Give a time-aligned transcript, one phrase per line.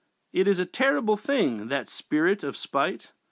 [0.33, 3.11] It is a terrible thing that spirit of spite!